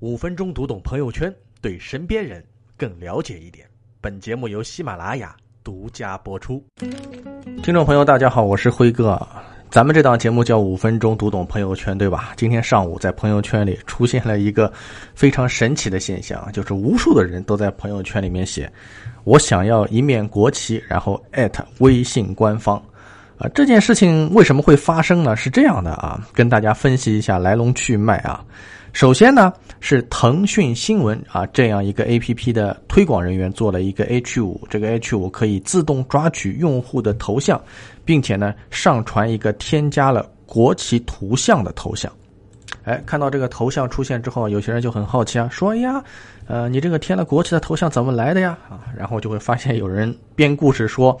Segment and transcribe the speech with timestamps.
[0.00, 2.40] 五分钟读懂朋友圈，对身边人
[2.76, 3.66] 更了解一点。
[4.00, 6.62] 本节目由喜马拉雅独家播出。
[7.64, 9.20] 听众朋友，大家好，我是辉哥。
[9.70, 12.32] 咱们这档节目叫《五分钟读懂朋友圈》，对吧？
[12.36, 14.72] 今天上午在朋友圈里出现了一个
[15.16, 18.72] 非常神奇的现象，就是无数的人都在朋友圈里面写
[19.24, 22.80] ：“我想要一面国旗，然后艾特微信官方。”
[23.38, 25.36] 啊，这件事情为什么会发生呢？
[25.36, 28.44] 是这样的啊，跟大家分析一下来龙去脉啊。
[28.92, 37.60] 首先呢，是腾讯新闻啊这样一个 A P P 的推广人员做了一个 H 五，这个 H 五可以自动抓取用户的头像，
[38.04, 42.10] 并且呢上传一个添加了国旗图像的头像。
[42.82, 46.02] 哎，看到这个头像出现之后，有些人就很好奇啊，说：“哎呀，
[46.48, 51.16] 呃，你这个添了国旗的头像怎么来的呀？”啊，然后就会发现有人编故事说。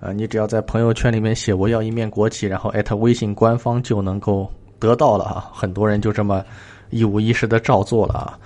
[0.00, 5.50] 呃，你只要在朋友圈里面写我要一面国旗，然后艾特微信官方就能够得到了啊！
[5.54, 6.44] 很多人就这么
[6.90, 8.38] 一五一十的照做了啊！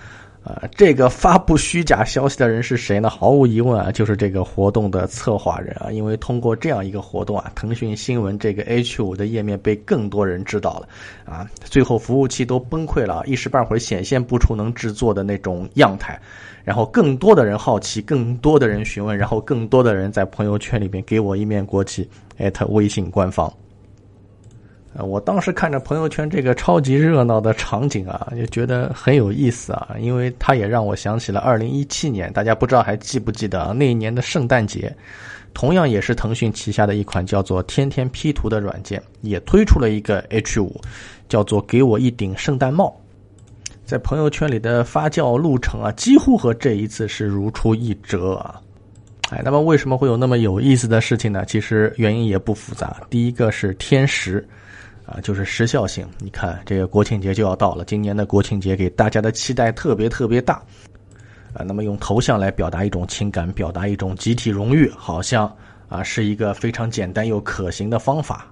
[0.43, 3.11] 啊，这个发布虚假消息的人是谁呢？
[3.11, 5.93] 毫无疑问啊，就是这个活动的策划人啊！
[5.93, 10.89] 因为通过这样一个活动啊，腾讯新闻这个 H 五的页面被更多人知道了
[11.27, 16.19] 啊，最后服务器都崩溃了，一时半会儿显现不出能制作的那种样态。
[16.65, 23.53] 然后更多的人好奇，更多的人询问，然后更多的人在朋友圈里面给我一面国旗，艾特微信官方。
[24.93, 33.73] 呃，我当时看着朋友圈这个超级热闹的场景啊，就觉得很有意思啊，因为它也让我想起了二零一七年，大家不知道还记不记得啊？
[33.73, 34.93] 那一年的圣诞节，
[35.55, 40.81] 同样也是腾讯旗下的一款叫做“天天 P 图”的软件，也推出了一个 H 五，
[41.29, 43.01] 叫做“给我一顶圣诞帽”。
[43.87, 48.61] 在朋友圈里的发酵路程啊，几乎和这一次是如出一辙啊！
[49.31, 51.45] 哎，那么为什么会有那么有意思的事情呢？
[51.47, 53.01] 其实原因也不复杂。
[53.09, 54.47] 第一个是天时，
[55.07, 56.07] 啊，就是时效性。
[56.19, 60.55] 你看，这个国庆节就要到了，今年的国庆节给大家的期待特别特别大
[61.55, 61.63] 啊。
[61.65, 65.51] 那么用头像来表达一种情感，表达一种集体荣誉，好像
[65.89, 68.47] 啊是一个非常简单又可行的方法。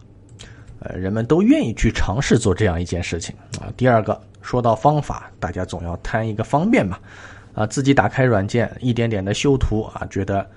[0.81, 3.67] 呃，人们都愿意去尝试做这样一件事情啊。
[3.77, 4.21] 第二个。
[4.41, 6.97] 说到方法，大家总要贪一个方便嘛，
[7.53, 10.49] 啊，自己打开软件，一点点的修图啊，觉得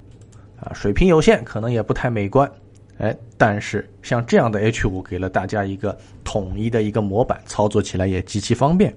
[0.61, 2.49] 啊水平有限，可能也不太美观，
[2.97, 8.95] 哎，但是像这样的 H 五给了大家一个统一的一个模板，操作起来也极其方便，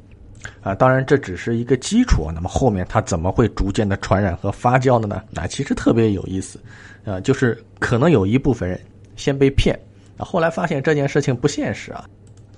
[0.60, 5.22] 啊，当然这只是一个基础，那么后面它怎么会逐渐的传染和发酵的呢？
[5.30, 6.60] 那其实特别有意思，
[7.04, 8.78] 啊，就是可能有一部分人
[9.16, 9.75] 先被骗，
[10.19, 12.04] 啊，后来发现这件事情不现实啊。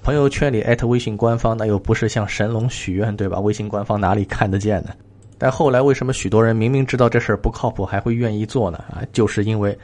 [0.03, 3.41] 朋友圈里艾特微信官方，那又不是向神龙许愿，对吧？
[3.41, 4.91] 微信官方哪里看得见呢？
[5.39, 8.79] 但后来为什么许多人明明知道这事儿不靠谱，还会愿意做呢？
[8.91, 9.77] 啊，就是因为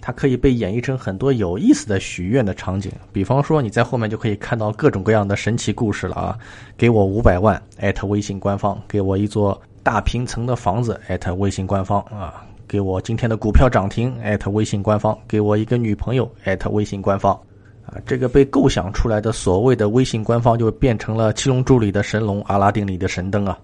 [0.00, 2.90] 它可以被演绎成很多有意思的许愿的场景。
[3.12, 6.38] 比方说，你在后面就可以看到各种各样的神奇故事了啊！
[6.76, 12.44] 给我五百万，艾特微信官方；给我一座大平层的房子，艾特微信官方啊！
[12.68, 17.32] 给我今天的股票涨停，艾特微信官方；给我一个女朋友，艾特微信官方。
[17.86, 23.56] 啊，这个被构想出来的所谓的微信官方就变成了《七龙珠》里的神龙，阿拉丁里的神灯啊，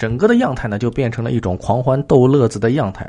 [0.00, 3.06] 整个的样态呢就变成了一种狂欢逗乐子的样态，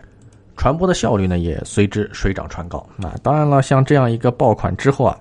[0.57, 2.85] 传播的效率呢也随之水涨船高。
[2.97, 5.18] 那当然了，像这样一个爆款之后啊，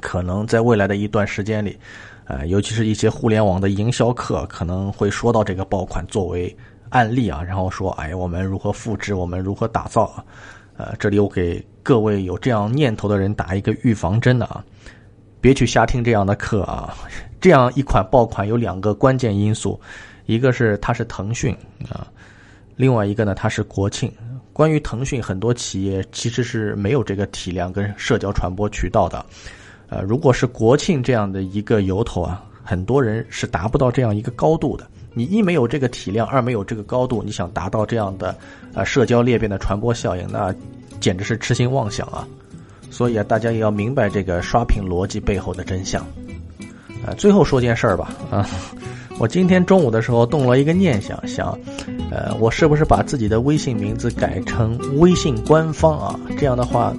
[0.00, 1.78] 可能在未来的一段时间里，
[2.24, 6.54] 呃，尤其是一些互联网的营销课可能会说到这个爆款作为
[6.88, 10.24] 案例啊，然后说，哎，我们如何复制，我们如何打造啊。
[10.76, 14.64] 呃，这里我给各位有这样念头的人打一个预防针的啊，
[15.40, 16.92] 别去瞎听这样的课啊。
[17.40, 19.80] 这样一款爆款有两个关键因素，
[20.28, 21.56] 一个是它是腾讯
[21.90, 22.06] 啊，
[22.76, 24.12] 另外一个呢它是国庆。
[24.52, 29.24] 关于腾讯，很多企业其实是没有这个体量跟社交传播渠道的。
[29.88, 34.86] 呃，如果是国庆这样的一个由头啊，很多人是达不到这样一个高度的。
[35.14, 38.36] 你一没有这个体量，二没有这个高度，你想达到这样的，
[38.74, 40.54] 呃，社交裂变的传播效应，那
[41.00, 42.28] 简直是痴心妄想啊！
[42.90, 46.02] 所以啊，大家也要明白这个刷屏逻辑背后的真相。
[47.06, 48.46] 啊，最后说件事儿吧，啊，
[49.18, 51.58] 我今天中午的时候动了一个念想，想，
[52.08, 56.20] 呃，我是不是把自己的微信名字改成微信官方啊？
[56.38, 56.94] 这样的话，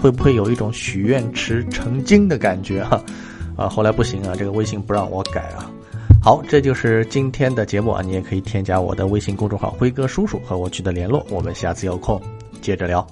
[0.00, 3.02] 会不会有一种许愿池成精的感觉哈？
[3.56, 5.68] 啊，后来不行啊，这个微信不让我改啊。
[6.22, 8.00] 好，这就是今天的节目啊！
[8.02, 11.26] 你也可以添加我的微信公众号“辉哥叔叔”和我取得联络。
[11.28, 12.20] 我们下次有空
[12.62, 13.04] 接着聊。